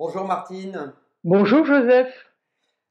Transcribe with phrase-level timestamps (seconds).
[0.00, 0.92] Bonjour Martine.
[1.24, 2.30] Bonjour Joseph.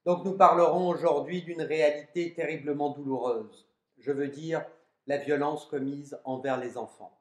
[0.05, 3.65] Donc nous parlerons aujourd'hui d'une réalité terriblement douloureuse.
[3.97, 4.65] Je veux dire
[5.05, 7.17] la violence commise envers les enfants.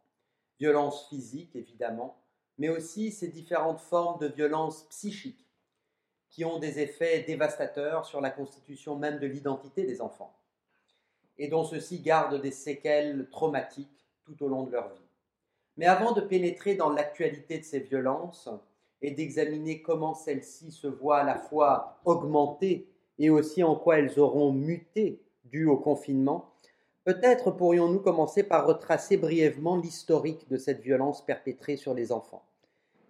[0.59, 2.21] Violence physique évidemment,
[2.59, 5.47] mais aussi ces différentes formes de violence psychique
[6.31, 10.37] qui ont des effets dévastateurs sur la constitution même de l'identité des enfants
[11.39, 15.09] et dont ceux-ci gardent des séquelles traumatiques tout au long de leur vie.
[15.77, 18.49] Mais avant de pénétrer dans l'actualité de ces violences
[19.03, 22.89] et d'examiner comment celles-ci se voient à la fois augmentées
[23.19, 26.53] et aussi en quoi elles auront muté dû au confinement,
[27.05, 32.45] peut-être pourrions-nous commencer par retracer brièvement l'historique de cette violence perpétrée sur les enfants.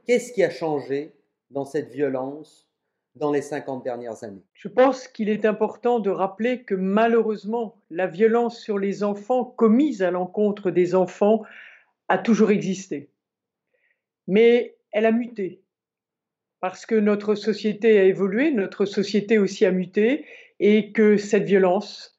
[0.06, 1.14] Qu'est-ce qui a changé
[1.50, 2.68] dans cette violence
[3.16, 4.44] dans les 50 dernières années?
[4.52, 10.02] Je pense qu'il est important de rappeler que malheureusement, la violence sur les enfants commise
[10.02, 11.42] à l'encontre des enfants
[12.08, 13.10] a toujours existé.
[14.28, 15.62] Mais elle a muté
[16.60, 20.24] parce que notre société a évolué, notre société aussi a muté
[20.58, 22.18] et que cette violence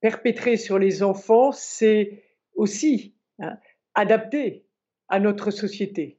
[0.00, 2.22] perpétrée sur les enfants s'est
[2.54, 3.58] aussi hein,
[3.94, 4.64] adaptée
[5.08, 6.18] à notre société.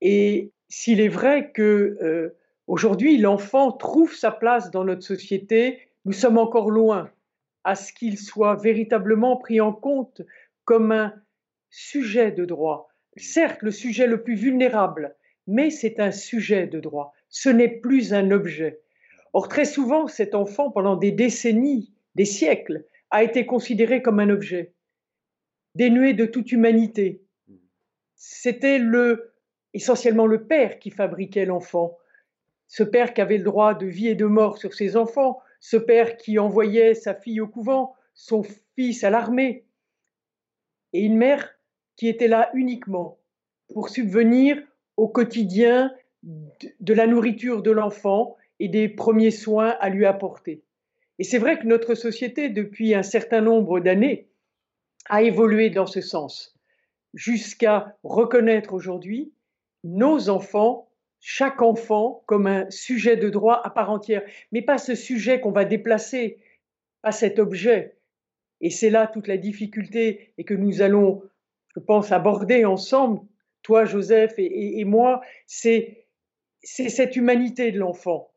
[0.00, 2.36] Et s'il est vrai que euh,
[2.66, 7.10] aujourd'hui l'enfant trouve sa place dans notre société, nous sommes encore loin
[7.64, 10.22] à ce qu'il soit véritablement pris en compte
[10.64, 11.14] comme un
[11.68, 12.88] sujet de droit.
[13.16, 15.14] Certes, le sujet le plus vulnérable,
[15.46, 17.12] mais c'est un sujet de droit.
[17.28, 18.80] Ce n'est plus un objet.
[19.32, 24.30] Or, très souvent, cet enfant, pendant des décennies, des siècles, a été considéré comme un
[24.30, 24.72] objet,
[25.74, 27.22] dénué de toute humanité.
[28.14, 29.34] C'était le,
[29.74, 31.96] essentiellement le père qui fabriquait l'enfant.
[32.66, 35.76] Ce père qui avait le droit de vie et de mort sur ses enfants, ce
[35.76, 38.42] père qui envoyait sa fille au couvent, son
[38.76, 39.64] fils à l'armée,
[40.92, 41.54] et une mère
[41.96, 43.18] qui était là uniquement
[43.72, 44.60] pour subvenir
[44.96, 50.62] au quotidien de la nourriture de l'enfant et des premiers soins à lui apporter.
[51.18, 54.28] Et c'est vrai que notre société, depuis un certain nombre d'années,
[55.08, 56.54] a évolué dans ce sens,
[57.14, 59.32] jusqu'à reconnaître aujourd'hui
[59.82, 60.90] nos enfants,
[61.20, 64.22] chaque enfant, comme un sujet de droit à part entière,
[64.52, 66.38] mais pas ce sujet qu'on va déplacer,
[67.02, 67.96] pas cet objet.
[68.60, 71.22] Et c'est là toute la difficulté et que nous allons
[71.74, 73.20] je pense, aborder ensemble,
[73.70, 76.08] toi, Joseph, et, moi, c'est
[76.64, 78.32] cette humanité de l'enfant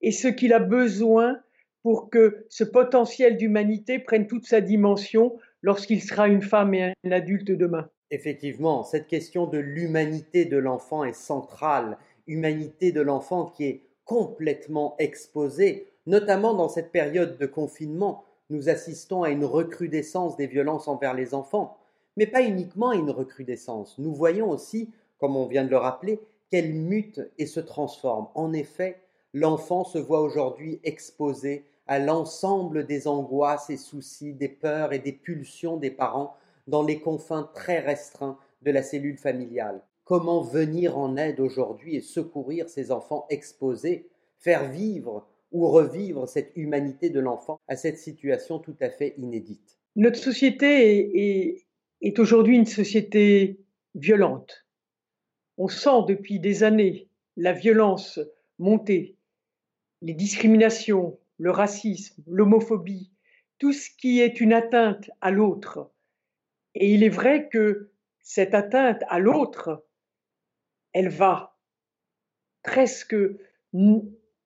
[0.00, 1.38] et ce qu'il a besoin
[1.84, 7.12] pour que ce potentiel d'humanité prenne toute sa dimension lorsqu'il sera une femme et un
[7.12, 7.88] adulte demain.
[8.10, 14.96] Effectivement, cette question de l'humanité de l'enfant est centrale, humanité de l'enfant qui est complètement
[14.98, 18.24] exposée, notamment dans cette période de confinement.
[18.50, 21.78] Nous assistons à une recrudescence des violences envers les enfants
[22.16, 23.98] mais pas uniquement une recrudescence.
[23.98, 28.28] Nous voyons aussi, comme on vient de le rappeler, qu'elle mute et se transforme.
[28.34, 29.00] En effet,
[29.32, 35.12] l'enfant se voit aujourd'hui exposé à l'ensemble des angoisses et soucis, des peurs et des
[35.12, 36.36] pulsions des parents
[36.66, 39.82] dans les confins très restreints de la cellule familiale.
[40.04, 44.08] Comment venir en aide aujourd'hui et secourir ces enfants exposés,
[44.38, 49.78] faire vivre ou revivre cette humanité de l'enfant à cette situation tout à fait inédite?
[49.96, 51.66] Notre société est, est
[52.18, 53.60] aujourd'hui une société
[53.94, 54.66] violente.
[55.58, 58.20] On sent depuis des années la violence
[58.58, 59.16] monter,
[60.00, 63.12] les discriminations, le racisme, l'homophobie,
[63.58, 65.92] tout ce qui est une atteinte à l'autre.
[66.74, 67.90] Et il est vrai que
[68.22, 69.84] cette atteinte à l'autre,
[70.92, 71.56] elle va
[72.62, 73.16] presque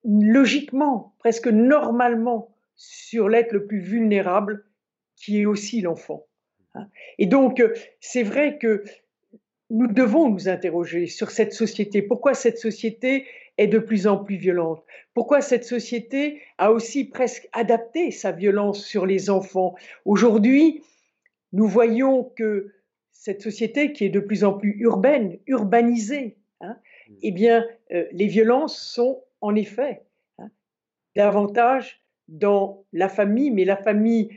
[0.04, 4.66] logiquement, presque normalement sur l'être le plus vulnérable,
[5.16, 6.26] qui est aussi l'enfant.
[6.76, 6.88] Hein.
[7.18, 8.84] Et donc, euh, c'est vrai que
[9.70, 12.02] nous devons nous interroger sur cette société.
[12.02, 13.26] Pourquoi cette société
[13.58, 14.84] est de plus en plus violente?
[15.14, 19.74] Pourquoi cette société a aussi presque adapté sa violence sur les enfants?
[20.04, 20.82] Aujourd'hui,
[21.52, 22.72] nous voyons que
[23.12, 26.76] cette société qui est de plus en plus urbaine, urbanisée, hein,
[27.08, 27.14] mmh.
[27.22, 30.02] eh bien, euh, les violences sont en effet
[30.38, 30.48] hein,
[31.16, 34.30] davantage dans la famille, mais la famille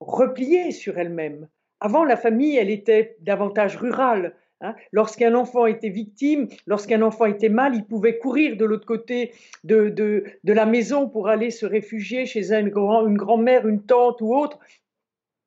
[0.00, 1.48] repliée sur elle-même,
[1.80, 4.34] avant, la famille, elle était davantage rurale.
[4.60, 4.74] Hein.
[4.92, 9.32] Lorsqu'un enfant était victime, lorsqu'un enfant était mal, il pouvait courir de l'autre côté
[9.64, 14.58] de, la maison pour aller se réfugier chez une grand-mère, une tante ou autre.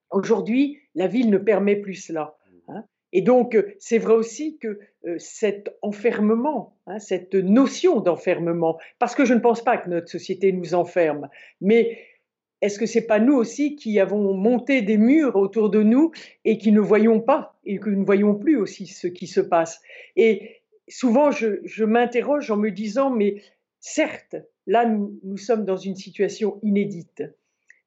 [0.09, 2.35] Aujourd'hui, la ville ne permet plus cela.
[2.67, 2.83] Hein.
[3.11, 9.25] Et donc, c'est vrai aussi que euh, cet enfermement, hein, cette notion d'enfermement, parce que
[9.25, 11.29] je ne pense pas que notre société nous enferme,
[11.61, 11.99] mais
[12.63, 16.11] est-ce que c'est pas nous aussi qui avons monté des murs autour de nous
[16.45, 19.41] et qui ne voyons pas et que nous ne voyons plus aussi ce qui se
[19.41, 19.81] passe?
[20.15, 23.41] Et souvent, je, m'interroge en me disant, mais
[23.81, 27.23] certes, là, nous, sommes dans une situation inédite,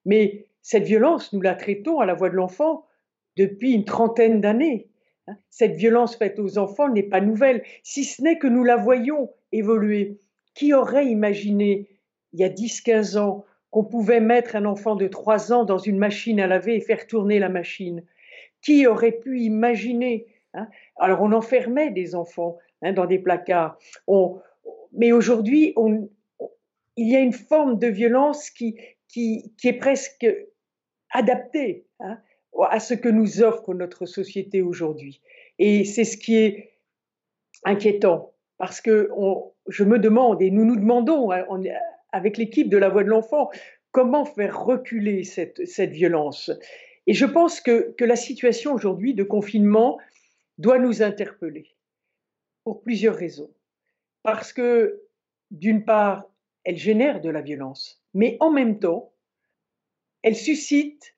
[0.04, 2.84] mais cette violence, nous la traitons à la voix de l'enfant
[3.38, 4.90] depuis une trentaine d'années.
[5.26, 5.38] Hein.
[5.48, 9.30] Cette violence faite aux enfants n'est pas nouvelle, si ce n'est que nous la voyons
[9.52, 10.20] évoluer.
[10.52, 11.88] Qui aurait imaginé,
[12.34, 13.46] il y a 10-15 ans,
[13.76, 17.06] qu'on pouvait mettre un enfant de 3 ans dans une machine à laver et faire
[17.06, 18.02] tourner la machine
[18.62, 20.24] Qui aurait pu imaginer
[20.54, 20.66] hein?
[20.96, 23.78] Alors on enfermait des enfants hein, dans des placards.
[24.94, 25.74] mais aujourd'hui,
[26.96, 28.78] il y a une forme de violence qui,
[29.08, 30.26] qui, est presque
[31.10, 35.20] adaptée à ce que nous offre notre société aujourd'hui.
[35.58, 36.72] Et c'est ce qui est
[37.62, 39.10] inquiétant, parce que
[39.68, 41.44] je me demande, et nous nous demandons hein,
[42.16, 43.50] avec l'équipe de la Voix de l'enfant,
[43.92, 46.50] comment faire reculer cette, violence.
[47.06, 49.98] Et je pense que, la situation aujourd'hui de confinement
[50.58, 51.76] doit nous interpeller
[52.64, 53.50] pour plusieurs raisons.
[54.22, 55.02] Parce que,
[55.50, 56.24] d'une part,
[56.64, 59.12] elle génère de la violence, mais en même temps,
[60.22, 61.14] elle suscite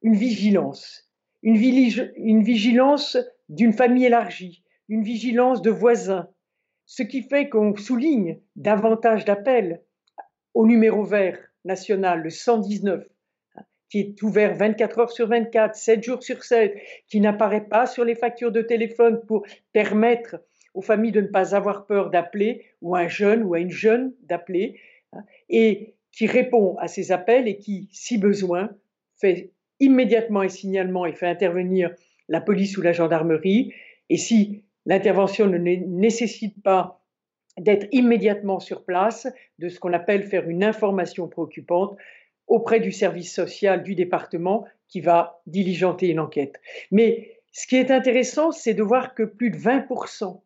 [0.00, 1.10] une vigilance,
[1.42, 1.56] une,
[2.42, 3.18] vigilance
[3.48, 6.28] d'une famille élargie, une vigilance de voisins,
[6.86, 9.82] ce qui fait qu'on souligne davantage d'appels
[10.54, 13.04] au numéro vert national, le 119,
[13.90, 16.76] qui est ouvert 24 heures sur 24, 7 jours sur 7,
[17.08, 20.36] qui n'apparaît pas sur les factures de téléphone pour permettre
[20.74, 23.70] aux familles de ne pas avoir peur d'appeler, ou à un jeune ou à une
[23.70, 24.80] jeune d'appeler,
[25.12, 28.70] hein, et qui répond à ces appels et qui, si besoin,
[29.16, 29.50] fait
[29.80, 31.94] immédiatement un signalement et fait intervenir
[32.28, 33.72] la police ou la gendarmerie.
[34.10, 37.03] Et si l'intervention ne nécessite pas
[37.58, 39.28] d'être immédiatement sur place,
[39.58, 41.96] de ce qu'on appelle faire une information préoccupante
[42.46, 46.60] auprès du service social du département qui va diligenter une enquête.
[46.90, 50.40] Mais ce qui est intéressant, c'est de voir que plus de 20%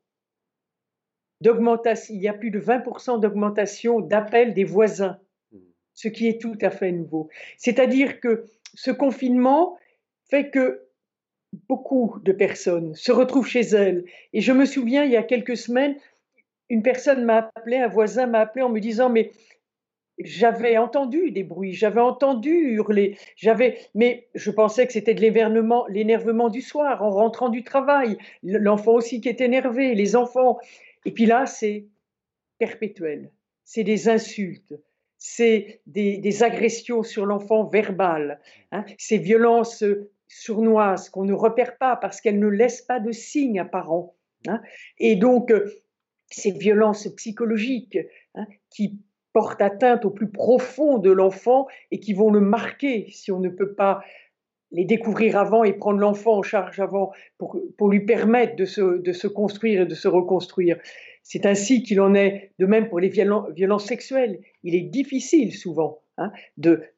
[1.41, 5.19] d'augmentation, il y a plus de 20% d'augmentation d'appels des voisins,
[5.53, 5.59] mmh.
[5.95, 7.29] ce qui est tout à fait nouveau.
[7.57, 8.45] C'est-à-dire que
[8.75, 9.79] ce confinement
[10.29, 10.89] fait que
[11.69, 14.05] beaucoup de personnes se retrouvent chez elles.
[14.33, 15.97] Et je me souviens, il y a quelques semaines,
[16.71, 19.31] une personne m'a appelé, un voisin m'a appelé en me disant, mais
[20.19, 25.87] j'avais entendu des bruits, j'avais entendu hurler, j'avais, mais je pensais que c'était de l'énervement,
[25.87, 30.59] l'énervement du soir en rentrant du travail, l'enfant aussi qui est énervé, les enfants.
[31.05, 31.87] Et puis là, c'est
[32.59, 33.31] perpétuel,
[33.65, 34.75] c'est des insultes,
[35.19, 38.41] c'est des, agressions sur l'enfant verbales,
[38.73, 39.85] hein, ces violences
[40.27, 44.15] sournoises qu'on ne repère pas parce qu'elles ne laissent pas de signes apparents.
[44.47, 44.61] Hein.
[44.99, 45.69] et donc, euh,
[46.31, 47.99] ces violences psychologiques
[48.35, 48.99] hein, qui
[49.33, 53.49] portent atteinte au plus profond de l'enfant et qui vont le marquer si on ne
[53.49, 54.03] peut pas
[54.71, 59.13] les découvrir avant et prendre l'enfant en charge avant pour, lui permettre de se, de
[59.13, 60.79] se construire et de se reconstruire.
[61.23, 64.41] C'est ainsi qu'il en est de même pour les violences sexuelles.
[64.63, 66.33] Il est difficile souvent hein,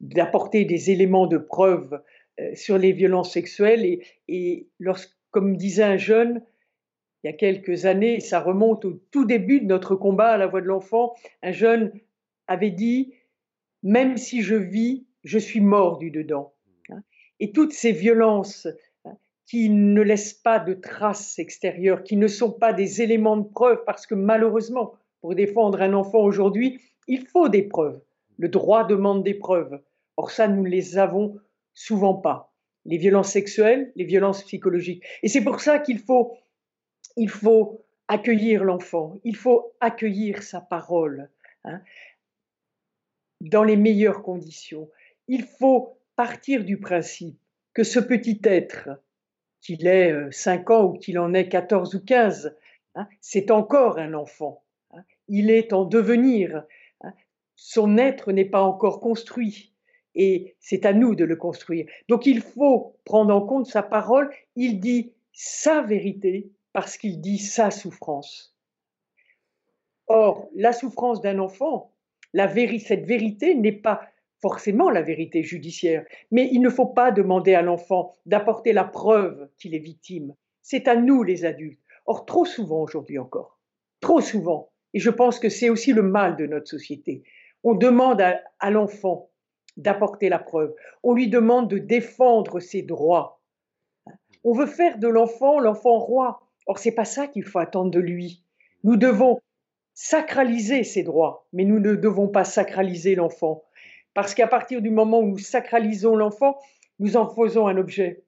[0.00, 2.00] d'apporter des éléments de preuve
[2.40, 3.84] euh, sur les violences sexuelles.
[3.84, 4.68] Et, et
[5.30, 6.42] comme disait un jeune,
[7.22, 10.46] il y a quelques années, ça remonte au tout début de notre combat à la
[10.46, 11.92] voix de l'enfant, un jeune
[12.46, 13.14] avait dit,
[13.82, 16.54] même si je vis, je suis mort du dedans.
[16.90, 17.02] Hein.
[17.38, 18.66] Et toutes ces violences
[19.50, 23.82] qui ne laissent pas de traces extérieures, qui ne sont pas des éléments de preuve,
[23.84, 28.00] parce que malheureusement, pour défendre un enfant aujourd'hui, il faut des preuves.
[28.38, 29.80] Le droit demande des preuves.
[30.16, 31.36] Or ça, nous ne les avons
[31.74, 32.54] souvent pas.
[32.84, 35.02] Les violences sexuelles, les violences psychologiques.
[35.24, 36.32] Et c'est pour ça qu'il faut,
[37.16, 41.28] il faut accueillir l'enfant, il faut accueillir sa parole
[41.64, 41.80] hein,
[43.40, 44.90] dans les meilleures conditions.
[45.28, 47.38] Il faut partir du principe
[47.72, 48.88] que ce petit être
[49.60, 52.56] qu'il ait 5 ans ou qu'il en ait 14 ou 15,
[52.94, 54.62] hein, c'est encore un enfant.
[54.92, 55.02] Hein.
[55.28, 56.64] il est en devenir.
[57.54, 59.72] Son être n'est pas encore construit.
[60.14, 61.86] Et c'est à nous de le construire.
[62.08, 64.30] Donc il faut prendre en compte sa parole.
[64.56, 68.54] Il dit sa vérité parce qu'il dit sa souffrance.
[70.06, 71.92] Or, la souffrance d'un enfant,
[72.34, 74.02] cette vérité n'est pas
[74.40, 79.48] forcément la vérité judiciaire, mais il ne faut pas demander à l'enfant d'apporter la preuve
[79.58, 80.34] qu'il est victime.
[80.62, 81.80] C'est à nous les adultes.
[82.06, 83.58] Or, trop souvent aujourd'hui encore,
[84.00, 87.22] trop souvent, et je pense que c'est aussi le mal de notre société,
[87.62, 89.30] on demande à, l'enfant
[89.76, 93.40] d'apporter la preuve, on lui demande de défendre ses droits.
[94.42, 96.49] On veut faire de l'enfant l'enfant roi.
[96.70, 98.44] Or, c'est pas ça qu'il faut attendre de lui.
[98.84, 99.40] Nous devons
[99.92, 103.64] sacraliser ses droits, mais nous ne devons pas sacraliser l'enfant.
[104.14, 106.56] Parce qu'à partir du moment où nous sacralisons l'enfant,
[107.00, 108.22] nous en faisons un objet.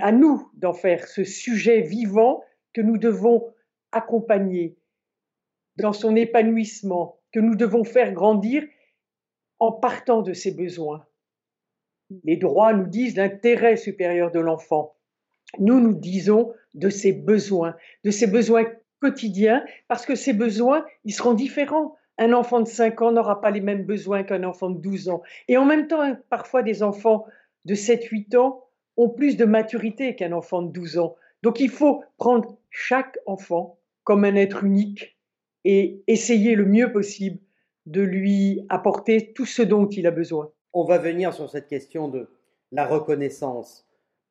[0.00, 3.52] à nous d'en faire ce sujet vivant que nous devons
[3.92, 4.78] accompagner
[5.76, 8.64] dans son épanouissement, que nous devons faire grandir
[9.58, 11.04] en partant de ses besoins.
[12.24, 14.96] Les droits nous disent l'intérêt supérieur de l'enfant.
[15.58, 18.64] Nous, nous disons de ses besoins, de ses besoins
[19.00, 21.96] quotidiens, parce que ces besoins, ils seront différents.
[22.18, 25.22] Un enfant de 5 ans n'aura pas les mêmes besoins qu'un enfant de 12 ans.
[25.48, 27.26] Et en même temps, hein, parfois, des enfants
[27.64, 28.64] de 7-8 ans
[28.96, 31.16] ont plus de maturité qu'un enfant de 12 ans.
[31.42, 35.18] Donc il faut prendre chaque enfant comme un être unique
[35.64, 37.38] et essayer le mieux possible
[37.86, 40.50] de lui apporter tout ce dont il a besoin.
[40.72, 42.28] On va venir sur cette question de
[42.72, 43.85] la reconnaissance,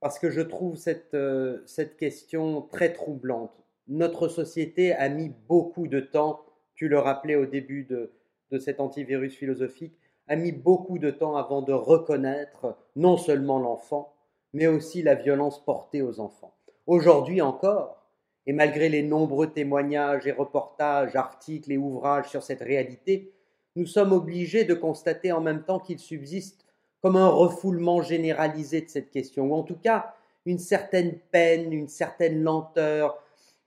[0.06, 3.64] parce que je trouve cette, euh, cette question très troublante.
[3.88, 6.46] Notre société a mis beaucoup de temps,
[6.76, 8.12] tu le rappelais au début de,
[8.52, 9.98] de cet antivirus philosophique,
[10.28, 14.14] a mis beaucoup de temps avant de reconnaître non seulement l'enfant,
[14.54, 16.54] mais aussi la violence portée aux enfants.
[16.86, 18.06] Aujourd'hui encore,
[18.46, 23.34] et malgré les nombreux témoignages et reportages, articles et ouvrages sur cette réalité,
[23.76, 26.65] nous sommes obligés de constater en même temps qu'il subsiste
[27.06, 30.16] comme un refoulement généralisé de cette question, ou en tout cas
[30.48, 33.22] une certaine peine, une certaine lenteur,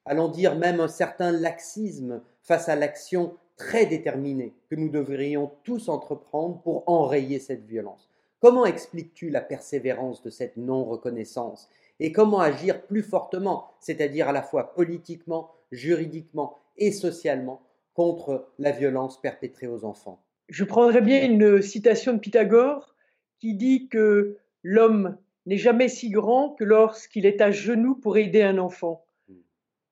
[0.06, 5.88] allons dire même un certain laxisme face à l'action très déterminée que nous devrions tous
[5.88, 8.10] entreprendre pour enrayer cette violence.
[8.40, 11.68] Comment expliques-tu la persévérance de cette non-reconnaissance
[12.00, 17.62] et comment agir plus fortement, c'est-à-dire à la fois politiquement, juridiquement et socialement,
[17.94, 20.18] contre la violence perpétrée aux enfants?
[20.48, 22.96] Je prendrais bien une citation de Pythagore
[23.38, 25.16] qui dit que l'homme
[25.46, 29.04] n'est jamais si grand que lorsqu'il est à genoux pour aider un enfant.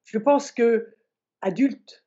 [0.04, 0.94] Je pense que
[1.40, 2.04] adultes,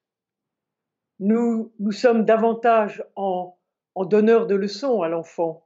[1.19, 3.57] nous, nous sommes davantage en,
[3.95, 5.65] en donneurs de leçons à l'enfant.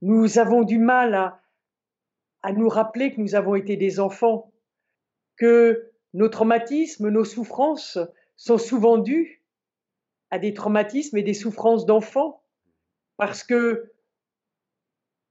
[0.00, 1.40] Nous avons du mal à,
[2.42, 4.52] à nous rappeler que nous avons été des enfants,
[5.36, 7.98] que nos traumatismes, nos souffrances
[8.36, 9.42] sont souvent dus
[10.30, 12.42] à des traumatismes et des souffrances d'enfants,
[13.16, 13.92] parce que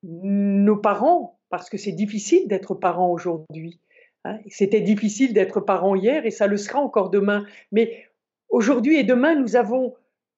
[0.03, 3.79] nos parents, parce que c'est difficile d'être parent aujourd'hui,
[4.25, 8.05] hein, c'était difficile d'être parent hier et ça le sera encore demain, mais
[8.50, 9.95] aujourd'hui et demain, nous avons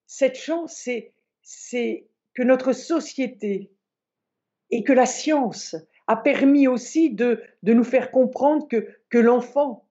[0.07, 0.87] cette chance,
[1.41, 3.71] c'est que notre société
[4.71, 5.75] et que la science
[6.07, 9.87] a permis aussi de, nous faire comprendre que, l'enfant,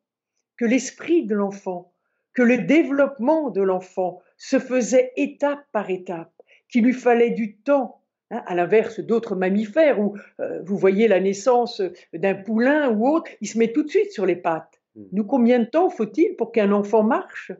[0.56, 1.92] que l'esprit de l'enfant,
[2.34, 6.32] que le développement de l'enfant se faisait étape par étape,
[6.68, 11.82] qu'il lui fallait du temps, à l'inverse d'autres mammifères où euh, vous voyez la naissance
[12.12, 14.80] d'un poulain ou autre, il se met tout de suite sur les pattes.
[14.94, 15.04] Hmm.
[15.12, 17.52] Nous, combien de temps faut-il pour qu'un enfant marche?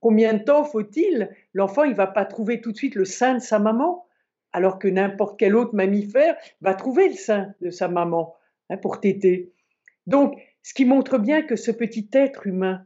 [0.00, 1.30] Combien de temps faut-il?
[1.52, 4.06] L'enfant, il va pas trouver tout de suite le sein de sa maman
[4.52, 8.34] alors que n'importe quel autre mammifère va trouver le sein de sa maman
[8.70, 9.52] hein, pour téter.
[10.06, 12.84] Donc, ce qui montre bien que ce petit être humain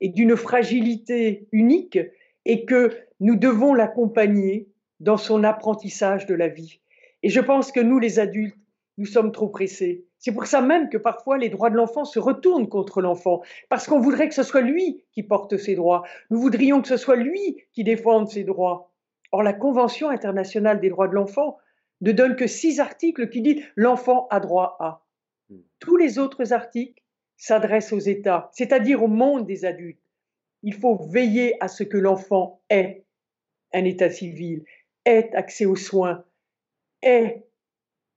[0.00, 1.98] est d'une fragilité unique
[2.44, 2.90] et que
[3.20, 4.68] nous devons l'accompagner
[5.04, 6.80] dans son apprentissage de la vie.
[7.22, 8.56] Et je pense que nous, les adultes,
[8.96, 10.06] nous sommes trop pressés.
[10.18, 13.86] C'est pour ça même que parfois les droits de l'enfant se retournent contre l'enfant, parce
[13.86, 16.04] qu'on voudrait que ce soit lui qui porte ses droits.
[16.30, 18.92] Nous voudrions que ce soit lui qui défende ses droits.
[19.30, 21.58] Or, la Convention internationale des droits de l'enfant
[22.00, 25.04] ne donne que six articles qui disent l'enfant a droit à.
[25.50, 25.58] Hmm.
[25.80, 27.02] Tous les autres articles
[27.36, 30.00] s'adressent aux États, c'est-à-dire au monde des adultes.
[30.62, 33.04] Il faut veiller à ce que l'enfant ait
[33.74, 34.64] un état civil,
[35.04, 36.24] ait accès aux soins,
[37.02, 37.44] ait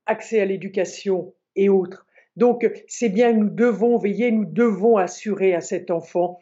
[0.05, 2.05] accès à l'éducation et autres.
[2.35, 6.39] Donc, c'est bien, nous devons veiller, nous devons assurer à cet enfant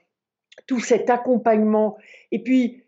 [0.68, 1.98] tout cet accompagnement.
[2.32, 2.84] Et puis,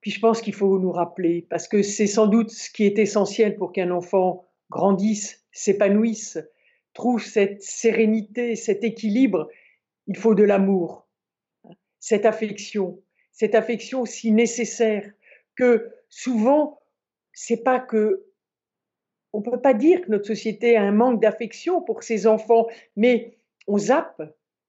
[0.00, 2.98] puis je pense qu'il faut nous rappeler, parce que c'est sans doute ce qui est
[2.98, 6.38] essentiel pour qu'un enfant grandisse, s'épanouisse,
[6.92, 9.48] trouve cette sérénité, cet équilibre,
[10.06, 11.08] il faut de l'amour,
[12.00, 13.00] cette affection,
[13.32, 15.10] cette affection si nécessaire
[15.56, 16.80] que souvent,
[17.34, 18.24] c'est pas que
[19.34, 23.36] on peut pas dire que notre société a un manque d'affection pour ses enfants, mais
[23.66, 24.22] on zappe,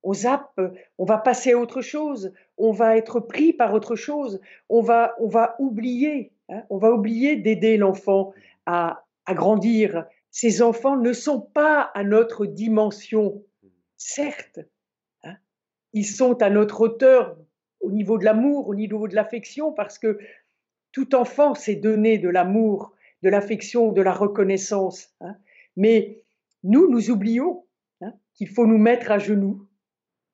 [0.04, 0.60] on zappe,
[0.98, 5.16] on va passer à autre chose, on va être pris par autre chose, on va,
[5.20, 8.34] on va oublier, hein, on va oublier d'aider l'enfant
[8.66, 10.06] à, grandir.
[10.32, 13.42] Ces enfants ne sont pas à notre dimension,
[13.96, 14.60] certes,
[15.24, 15.36] hein,
[15.94, 17.38] ils sont à notre hauteur
[17.80, 20.20] au niveau de l'amour, au niveau de l'affection, parce que
[20.98, 25.10] tout enfant s'est donné de l'amour, de l'affection, de la reconnaissance.
[25.22, 25.36] Hein.
[25.76, 26.24] Mais
[26.64, 27.66] nous, nous oublions
[28.34, 29.68] qu'il faut nous mettre à genoux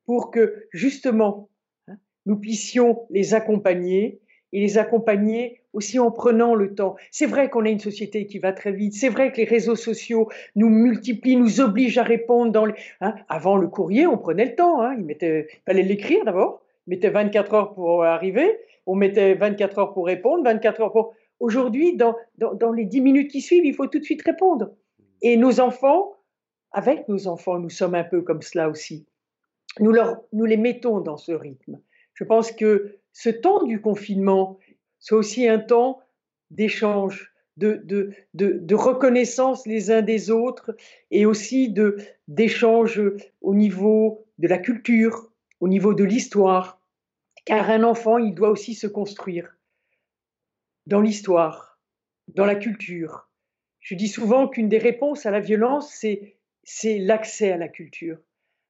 [0.06, 1.50] pour que justement
[1.90, 4.22] hein, nous puissions les accompagner
[4.54, 6.96] et les accompagner aussi en prenant le temps.
[7.12, 9.76] C'est vrai qu'on a une société qui va très vite, c'est vrai que les réseaux
[9.76, 12.76] sociaux nous multiplient, nous obligent à répondre dans les...
[13.02, 17.54] Hein, avant le courrier, on prenait le temps, hein, il, fallait l'écrire d'abord, mettait 24
[17.54, 21.14] heures pour arriver, on mettait 24 heures pour répondre, 24 heures pour...
[21.40, 24.72] Aujourd'hui, dans, dans, les 10 minutes qui suivent, il faut tout de suite répondre.
[25.22, 26.14] Et nos enfants,
[26.72, 29.06] avec nos enfants, nous sommes un peu comme cela aussi.
[29.80, 31.80] Nous, leur, nous les mettons dans ce rythme.
[32.14, 34.58] Je pense que ce temps du confinement,
[35.00, 36.00] c'est aussi un temps
[36.52, 40.76] d'échange, de, de, de, reconnaissance les uns des autres
[41.12, 41.74] et aussi
[42.28, 43.02] d'échange
[43.42, 45.30] au niveau de la culture,
[45.64, 46.82] au niveau de l'histoire.
[47.46, 49.56] Car un enfant, il doit aussi se construire
[50.88, 51.80] dans l'histoire,
[52.28, 53.30] dans la culture.
[53.80, 56.06] Je dis souvent qu'une des réponses à la violence,
[56.64, 58.18] c'est l'accès à la culture.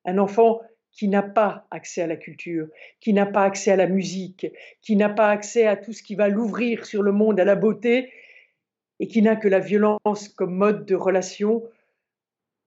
[0.06, 2.68] Un enfant qui n'a pas accès à la culture,
[3.00, 4.46] qui n'a pas accès à la musique,
[4.84, 7.56] qui n'a pas accès à tout ce qui va l'ouvrir sur le monde, à la
[7.56, 8.14] beauté,
[9.00, 11.64] et qui n'a que la violence comme mode de relation,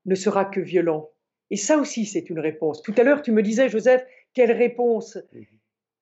[0.05, 1.11] ne sera que violent.
[1.51, 2.83] Et ça aussi, c'est une réponse.
[2.83, 4.05] Tout à l'heure, tu me disais, Joseph,
[4.37, 5.19] quelle réponse?
[5.33, 5.47] Mhm.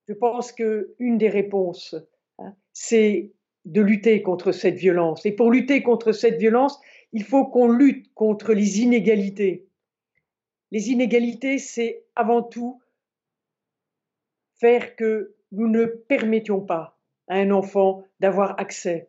[0.08, 1.94] Je pense qu'une des réponses,
[2.38, 3.30] hein, c'est
[3.64, 5.24] de lutter contre cette violence.
[5.24, 6.78] Et pour lutter contre cette violence,
[7.12, 9.66] il faut qu'on lutte contre les inégalités.
[10.72, 12.82] Les inégalités, c'est avant tout
[14.60, 16.98] faire que nous ne permettions pas
[17.28, 19.08] à un enfant d'avoir accès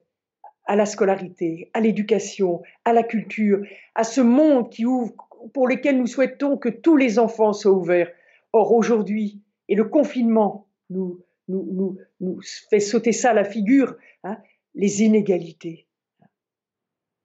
[0.67, 3.61] à la scolarité, à l'éducation, à la culture,
[3.95, 5.13] à ce monde qui ouvre,
[5.53, 8.11] pour lequel nous souhaitons que tous les enfants soient ouverts.
[8.57, 11.19] Or, aujourd'hui, et le confinement nous,
[11.49, 14.37] nous, nous, fait sauter ça à la figure, hein,
[14.75, 15.87] les inégalités.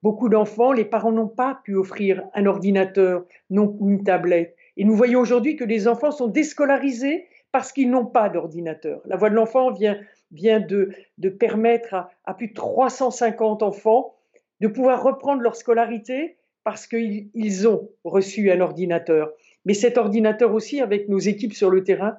[0.03, 4.57] Beaucoup d'enfants, les parents n'ont pas pu offrir un ordinateur, non une tablette.
[4.75, 9.01] Et nous voyons aujourd'hui que les enfants sont déscolarisés parce qu'ils n'ont pas d'ordinateur.
[9.05, 14.17] La voix de l'enfant vient, de, permettre à, à, plus de 350 enfants
[14.59, 16.35] de pouvoir reprendre leur scolarité
[16.65, 19.31] parce qu'ils ont reçu un ordinateur.
[19.65, 22.17] Mais cet ordinateur aussi, avec nos équipes sur le terrain,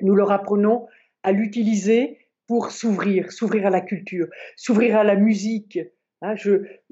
[0.00, 0.86] nous leur apprenons
[1.22, 5.78] à l'utiliser pour s'ouvrir, s'ouvrir à la culture, s'ouvrir à la musique.
[6.22, 6.34] Hein,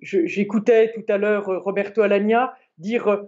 [0.03, 3.25] j'écoutais tout à l'heure Roberto Alagna dire,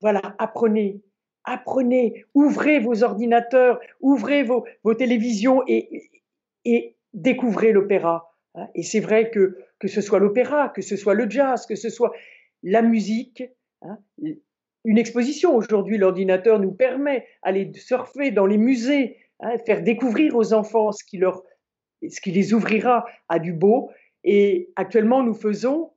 [0.00, 1.02] voilà, apprenez,
[1.44, 4.64] apprenez, ouvrez vos ordinateurs, ouvrez vos,
[4.96, 6.10] télévisions et,
[6.64, 8.34] et découvrez l'opéra.
[8.54, 8.68] Hein.
[8.74, 11.90] Et c'est vrai que que ce soit l'opéra, que ce soit le jazz, que ce
[11.90, 12.12] soit
[12.62, 13.44] la musique,
[13.82, 13.98] hein,
[14.84, 15.56] une exposition.
[15.56, 21.04] Aujourd'hui, l'ordinateur nous permet d'aller surfer dans les musées, hein, faire découvrir aux enfants ce
[21.04, 21.42] qui, leur,
[22.08, 23.90] ce qui les ouvrira à du beau.
[24.24, 25.90] Et actuellement, nous faisons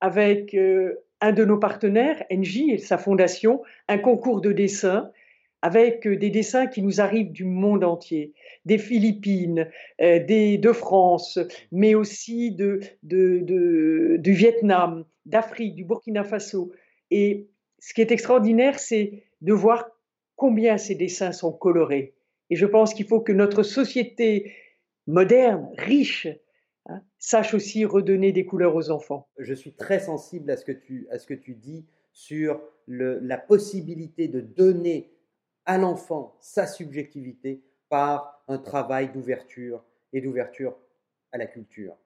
[0.00, 5.10] avec euh, un de nos partenaires, Engie et sa fondation, un concours de dessin
[5.62, 9.68] avec euh, des dessins qui nous arrivent du monde entier, des Philippines,
[10.00, 11.38] euh, des, de France,
[11.70, 16.72] mais aussi de, de, du Vietnam, d'Afrique, du Burkina Faso.
[17.10, 17.46] Et
[17.82, 19.90] ce qui est extraordinaire, c'est de voir
[20.36, 22.14] combien ces dessins sont colorés.
[22.48, 24.54] Et je pense qu'il faut que notre société
[25.08, 26.28] moderne, riche,
[26.86, 29.26] hein, sache aussi redonner des couleurs aux enfants.
[29.36, 33.18] Je suis très sensible à ce que tu, à ce que tu dis sur le,
[33.18, 35.10] la possibilité de donner
[35.66, 40.76] à l'enfant sa subjectivité par un travail d'ouverture et d'ouverture
[41.32, 41.96] à la culture.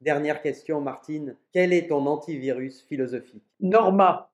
[0.00, 1.36] Dernière question, Martine.
[1.52, 3.44] Quel est ton antivirus philosophique?
[3.60, 4.31] Norma.